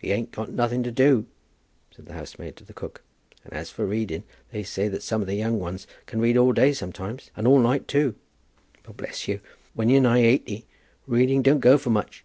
[0.00, 1.26] "He ain't got nothing to do,"
[1.94, 3.04] said the housemaid to the cook,
[3.44, 6.52] "and as for reading, they say that some of the young ones can read all
[6.52, 8.16] day sometimes, and all night too;
[8.82, 9.38] but, bless you,
[9.72, 10.66] when you're nigh eighty,
[11.06, 12.24] reading don't go for much."